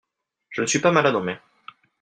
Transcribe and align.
je 0.49 0.61
ne 0.61 0.65
suis 0.65 0.79
pas 0.81 0.91
malade 0.91 1.15
en 1.15 1.21
mer. 1.21 1.39